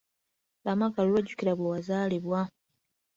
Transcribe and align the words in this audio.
Lamaga 0.65 0.99
lulwo 1.05 1.19
jjukira 1.23 1.53
bwe 1.55 1.67
wazaalibwa. 1.73 2.39